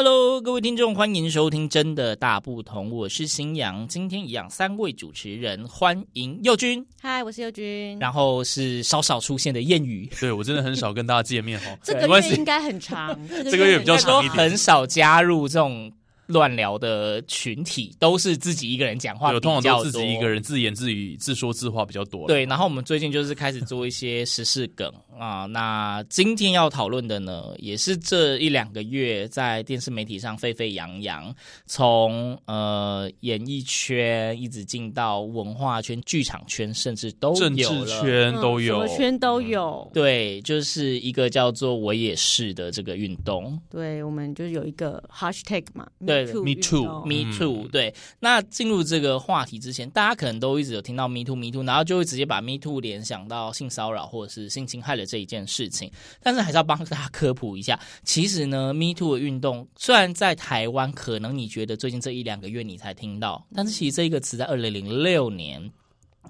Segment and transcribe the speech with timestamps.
[0.00, 3.84] Hello，各位听众，欢迎收听《真的大不同》，我是新阳。
[3.88, 6.86] 今天一样，三位主持人，欢迎佑君。
[7.02, 7.98] 嗨，我是佑君。
[7.98, 10.08] 然后是稍少出现的谚语。
[10.20, 11.76] 对，我真的很少跟大家见面哦。
[11.82, 14.36] 这个月应该很长，这个月比较长一点。
[14.36, 15.90] 很少加入这种。
[16.28, 22.26] 乱聊的群体都是自己一个人讲话比较多，通常都自己一个人自言自语、自说自话比较多。
[22.26, 25.46] 对，然后我们最近就是开始做一些时事梗啊。
[25.46, 39.90] 那今天要讨论的呢，也是这一两个月在电视媒体上沸沸扬扬，从呃演艺圈一直进到文化圈、剧场圈，甚至都有了，政治圈都有，嗯、什么圈都有。
[39.94, 43.58] 对，就是一个叫做“我也是”的这个运动。
[43.70, 45.88] 对，我们就是有一个 hashtag 嘛。
[46.06, 46.17] 对。
[46.26, 47.68] Me too，Me too，Me too。
[47.68, 55.90] 对，那进入这个话题之前，大家可能都一直有听到 Me too，Me too，然后就会直接把 Me too 联想到性骚扰或者是性侵害的这一件事情。
[56.22, 65.70] 但是还是要帮大家科普一下，其实呢，Me too 的运动虽然在台湾可能你觉得最近这一两个月你才听到，但是其实这一个词在二零零六年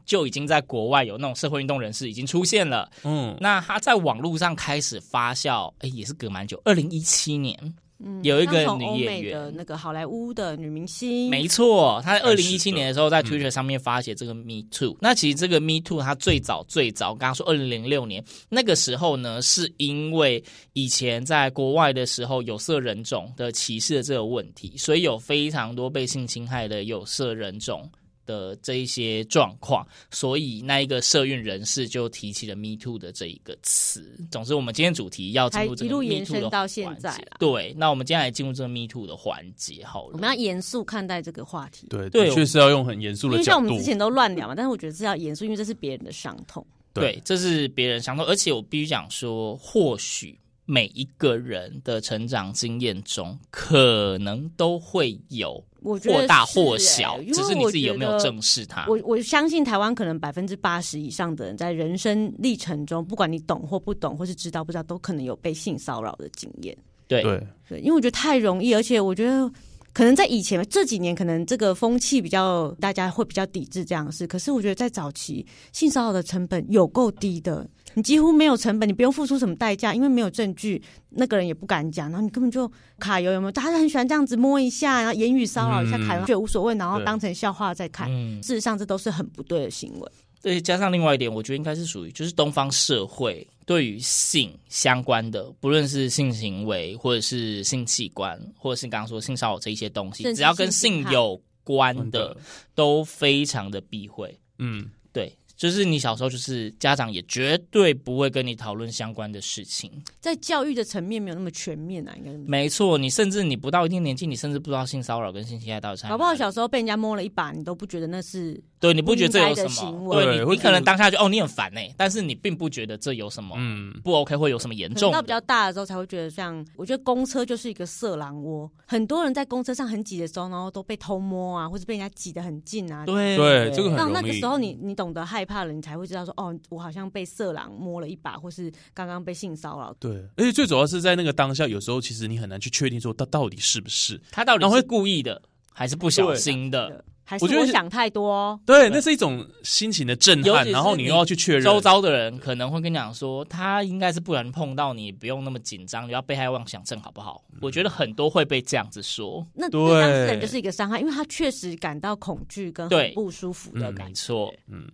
[0.05, 2.91] 就已经在国外有那种社会运动人士已经出现了。
[3.05, 7.75] 嗯，那他在网络上开始发酵，哎，也是隔蛮久，二零一七年。
[8.01, 14.97] 嗯，有一个女演员的那个好莱坞的女明星，没错，她在二零一七年的时候在 Twitter 上面发写这个 Me Too。
[15.01, 20.43] 那其实这个 Me Too 它最早最早，刚刚说二零零六年那个时候呢，是因为
[20.75, 27.91] 以前在国外的时候有色人种的歧视的这个问题，所以有非常多被性侵害的有色人种。
[28.29, 34.15] 的这一些状况，所以那一个社运人士就提起了 “me too” 的这一个词。
[34.31, 37.27] 总之，我们今天主题要进入这个 me too 的环节，一路延伸到现在。
[37.39, 41.87] 对，那我们接下来进入这个 me too 的环节，好了，我们要严肃看待这个话题。
[41.89, 43.39] 对，对，确实要用很严肃的角度。
[43.39, 46.65] 因为像我们之前都乱聊嘛，但是我觉得是要严肃，因为这是别人的伤痛。
[46.93, 50.39] 对，对，这是别人伤痛，而且我必须讲说，或许。
[50.71, 58.84] 每一个人的成长经验中，可能都会有或大或小，只是你自己有没有正视它。
[58.87, 66.77] 我我相信台湾可能百分之八十以上的人，在人生历程中，不管你懂或不懂，或是知道不知道，都可能有被性骚扰的经验。
[67.07, 69.51] 对对，因为我觉得太容易，而且我觉得
[69.95, 74.27] 可能在以前这几年，可能这个风气比较，大家会比较抵制这样的事。
[74.27, 77.67] 可是我觉得在早期，性骚扰的成本有够低的。
[77.98, 82.70] 你几乎没有成本，你不用付出什么代价，因为没有证据，那个人也不敢讲，然后你根本就
[83.00, 83.50] 卡油有没有？
[83.50, 88.09] 大家很喜欢这样子摸一下，然后言语骚扰一下，卡油觉得无所谓，然后当成笑话在看。
[88.41, 90.09] 事实上，这都是很不对的行为。
[90.41, 102.36] 对，加上另外一点，我觉得应该是属于就是东方社会对于性相关的，不论是性行为或者是性器官，或者是刚刚说性骚扰这一些东西，只要跟性有关的，
[102.76, 104.38] 都非常的避讳。
[104.60, 105.36] 嗯，对。
[105.59, 112.97] 就是你小时候，就是家长也绝对不会跟你讨论相关的事情，在教育的层面没有那么全面啊，应该是没错。
[112.97, 116.09] 你甚至你不到一定年纪，你甚至不知道性骚扰跟性侵害到底差。
[116.09, 118.63] 搞不好小时候被人家摸了一把，你都不觉得那是。
[118.81, 120.15] 对，你不觉得这有什么？
[120.15, 125.12] 对，你你可能当下就哦，你很烦哎，但是你并不觉得这有什么，嗯，不 OK，会有什么严重？
[125.12, 133.05] 到比较大的时候才会觉得，像我觉得公车就是一个色狼窝，很多人在公车上很挤的时候，然后都被偷摸啊，或者被人家挤得很近啊。
[133.05, 134.12] 对对，这个很容易。
[134.12, 139.93] 那那个时候你你懂得害怕了，你才会知道说哦，我好像被色狼摸了一把，或是刚刚被性骚扰。
[139.99, 147.05] 对，而且最主要是在那个当下，有时候其实你很难去确定说他到底是不是，他到底是故意的还是不小心的。
[147.28, 151.62] 还是我想太多，对，那是一种心情的震撼，然后你又要去确认。
[151.62, 157.44] 周遭的人可能会跟你讲说，他应该是不然碰到你，不用那么紧张，你要被害妄想症好不好？
[157.53, 164.05] 嗯、我觉得很多会被这样子说，那对当事人就是一个伤害，因为他确实感到恐惧跟很不舒服的感觉。
[164.05, 164.91] 嗯、没错，嗯，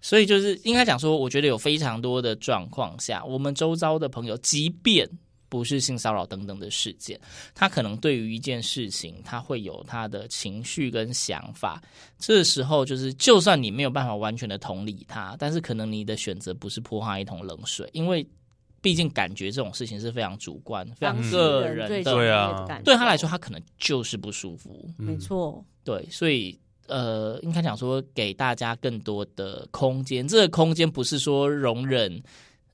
[0.00, 5.08] 所以就是应该讲说，我觉得有非常多的状况下，我们周遭的朋友，即便。
[5.50, 7.20] 不是性骚扰等等的事件，
[7.54, 11.82] 他可能对于一件事情，他会有他的情绪跟想法。
[12.18, 18.24] 这时候就是，就算你没有办法完全的同理他，但是可能你的选择不是泼他一桶冷水，因为
[18.80, 22.14] 毕竟感觉这种事情是非常主观、非常个人的。
[22.14, 24.88] 对啊，对他来说，他可能就是不舒服。
[24.96, 26.56] 没错，对，所以
[26.86, 30.28] 呃，应该讲说，给大家更多的空间。
[30.28, 32.22] 这个空间不是说容忍。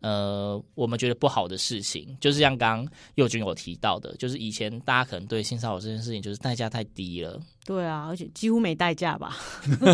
[0.01, 9.37] 呃，我们觉得不好的事情，就是像刚刚佑君有提到的，就是以前大家可能对性骚扰这件事情，就是代价太低了，对啊，而且几乎没代价吧，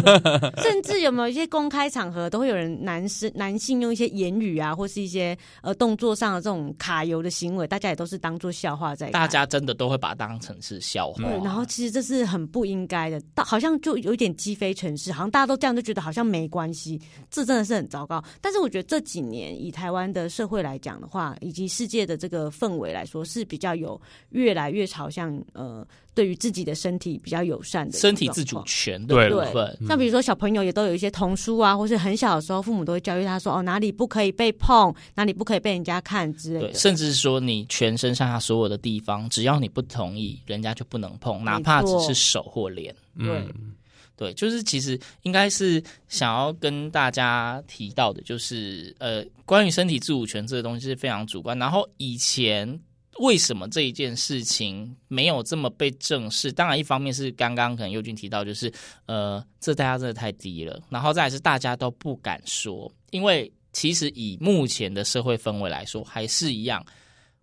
[0.62, 9.08] 甚至有没有一些公开场合都会有人男生男性用一些言语啊，或是一些呃动作上的这种卡油的行为，大家也都是当做笑话在。
[9.08, 11.24] 大家真的都会把它当成是笑话。
[11.24, 18.22] 嗯，然后其实这是很不应该的，到好像就有点鸡飞城市，好像大家都这样就觉得好像没关系，这真的是很糟糕。
[18.42, 23.98] 但是我觉得这几年以台湾的社会来讲的话，以及世界的这个氛围来说，是比较有
[24.28, 25.86] 越来越朝向呃。
[26.14, 42.94] 对于自己的身体比较友善的身体自主权的部分，像比如说小朋友也都有一些童书啊，或是很小的时候，父母都会教育他说：“哦，哪里不可以被碰，哪里不可以被人家看之类的。”对，甚至是说你全身上下所有的地方，只要你不同意，人家就不能碰，哪怕只是手或脸。
[43.19, 43.73] 对，嗯，
[44.17, 51.59] 对，就是其实应该是想要跟大家提到的，就是呃，关于身体自主权这个东西是非常主观。
[51.59, 52.81] 然后以前。
[53.19, 56.50] 为什么这一件事情没有这么被正视？
[56.50, 58.73] 当然，一方面是刚刚可能佑君提到，就是
[59.06, 60.81] 呃，这大家真的太低了。
[60.88, 66.85] 然后再是大家都不敢说，因为其实以目前的社会氛围来说，还是一样。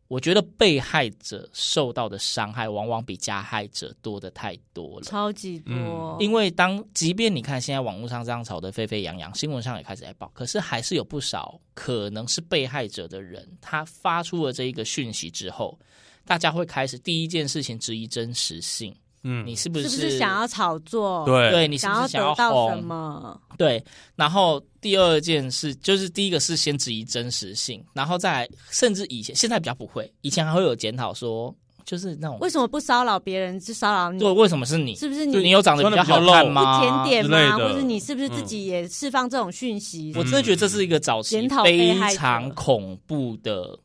[0.10, 5.72] 我觉得被害者受到的伤害往往比加害者多的太多了，超级多。
[5.74, 15.78] 嗯，因为当即便你看现在网络上这样吵得沸沸扬扬，新闻上也开始在报，可是还是有不少可能是被害者的人，他发出了这一个讯息之后，
[16.26, 18.96] 大家会开始第一件事情质疑真实性。
[19.24, 21.26] 嗯，你是不是是不是想要炒作？
[21.26, 23.42] 对，对你是不是想要，想要得到什么？
[23.58, 23.84] 对，
[24.16, 34.20] 然后第二件事就是第一个是先质疑真实性，然后再来甚至以前现在比较不会，以前还会有检讨说，就是那种为什么不骚扰别人，是骚扰你？
[34.20, 34.96] 对，为什么是你？
[34.96, 35.36] 是不是你？
[35.40, 36.80] 你有长得比较好看吗？
[36.80, 37.58] 不检点吗？
[37.58, 40.14] 或者你是不是自己也释放这种讯息？
[40.16, 43.78] 我真的觉得这是一个早期非常恐怖的。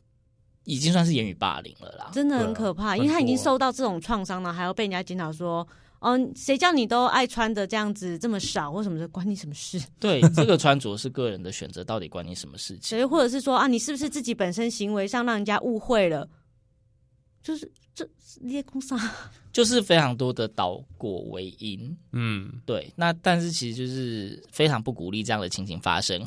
[0.65, 5.67] 已经算是言语霸凌了啦，真的很可怕，因为他已经受到这种创伤了，还要被人家检讨说，
[5.99, 9.81] 哦，谁叫你都爱穿的这样子这么少或什么的，关你什么事？
[9.99, 12.81] 对， 这个穿着是个人的选择，到底关你什么事情？
[12.81, 16.27] 所以或者是说啊，你是不是自己本身行为上让人家误会了？
[17.43, 18.07] 就是这
[18.41, 18.99] 列空上，
[19.53, 22.91] 就是非常多的倒果为因，嗯，对。
[22.95, 26.19] 那但是其实就是非常不鼓励这样的情形发生。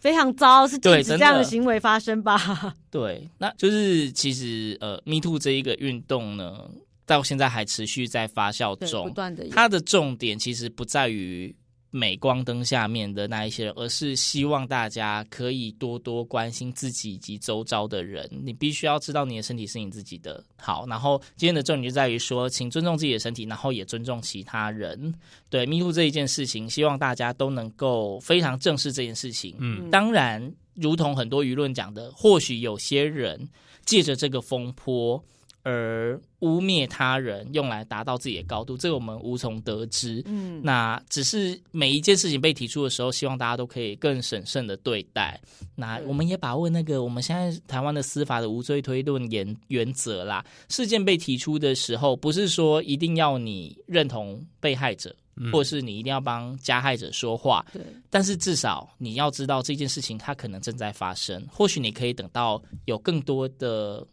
[0.00, 2.74] 非常糟，是禁止这样的行为发生吧？
[2.90, 6.68] 对， 对，那就是其实呃，Me Too 这一个运动呢，
[7.06, 9.46] 到现在还持续在发酵中，不断的。
[9.50, 11.54] 它的重点其实不在于。
[11.90, 18.28] 镁光灯下面的那一些人，而是希望大家可以多多关心自己以及周遭的人。
[18.44, 20.44] 你必须要知道你的身体是你自己的。
[20.56, 25.12] 好，然后今天的重点就在于说，请尊重自己的身体，然后也尊重其他人。
[25.48, 29.56] 对，Me Too 这一件事情，希望大家都能够非常正视这件事情。
[29.58, 33.48] 嗯，当然，如同很多舆论讲的，或许有些人
[33.84, 35.22] 借着这个风波。
[35.62, 40.22] 而污蔑他人，用来达到自己的高度，这个我们无从得知。
[40.24, 45.38] 嗯，那只是每一件事情被提出的时候，希望大家都可以更审慎的对待。
[45.74, 50.44] 那我们也把握那个我们现在台湾的司法的无罪推论原原则啦。
[50.68, 57.64] 事件被提出的时候，不是说一定要你认同被害者，嗯、或是你一定要帮加害者说话。
[57.70, 61.46] 对，但是至少你要知道这件事情它可能正在发生。
[61.52, 64.06] 或许你可以等到有更多的。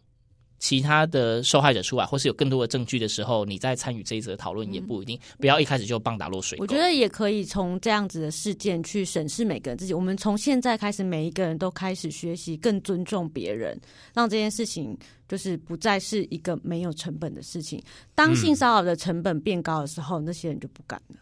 [0.58, 5.16] 其他的受害者出来，或是有更多的证据的时候，你再参与这一则讨论也不一定。
[5.16, 6.58] 嗯、不要一开始就棒打落水。
[6.60, 9.94] 我觉得也可以从这样子的事件去审视每个人自己。
[9.94, 13.80] 我们从现在开始，每一个人都开始学习更尊重别人，
[14.12, 14.96] 让这件事情
[15.28, 17.82] 就是不再是一个没有成本的事情。
[18.14, 21.16] 当性骚扰的成本变高的时候，嗯、那些人就不敢了。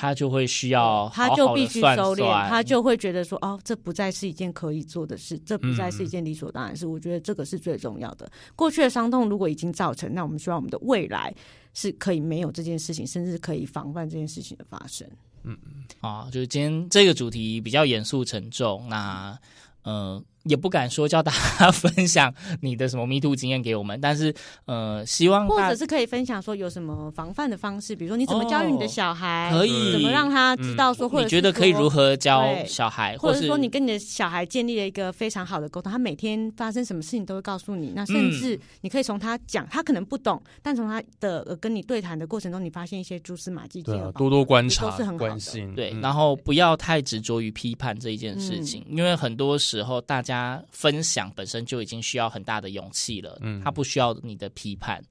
[0.00, 6.86] 他就会需要他就必须收敛，他就会觉得说，哦，这不再是一件可以做的事，这不再是一件理所当然的事。
[6.86, 8.30] 嗯、我觉得这个是最重要的。
[8.54, 11.34] 过去的伤痛如果已经造成，那我们希望我们的未来
[11.74, 15.04] 是可以没有这件事情，甚至可以防范这件事情的发生。
[15.42, 19.36] 嗯嗯，啊，就是今天这个主题比较严肃沉重，那
[19.82, 20.14] 嗯。
[20.14, 24.34] 呃也不敢说叫大家分享你的什么 MeToo 经验给我们，但是
[24.66, 29.88] 呃，希望或者是可以分享说有什么防范的方式，比如说你怎么教育你的小孩，可以。
[29.92, 50.62] 怎么让他知道说，或者你觉得可以如何教小孩，或者说你跟你的小孩建立了一个非常好的沟通，他每天发生什么事情都会告诉你，那甚至你可以从他讲，他可能不懂，但从他的跟你对谈的过程中，你发现一些蛛丝马迹，对，多多观察，关心，对，然后不要太执着于批判这一件事情，因为很多时候大家。
[50.70, 55.02] 分享本身就已经需要很大的勇气了，嗯，他不需要你的批判，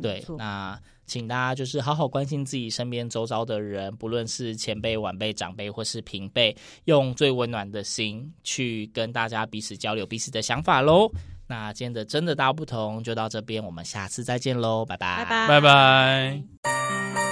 [0.00, 11.10] 对，那请大家就是好好关心自己身边周遭的人，不论是前辈、晚辈、长辈或是平辈，用最温暖的心去跟大家彼此交流彼此的想法喽。
[11.46, 15.60] 那今天的真的大不同就到这边，我们下次再见喽，拜拜，拜拜。
[15.60, 17.31] 拜拜。